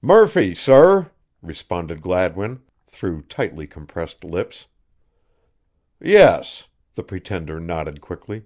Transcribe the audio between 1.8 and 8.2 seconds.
Gladwin, through tightly compressed lips. "Yes," the pretender nodded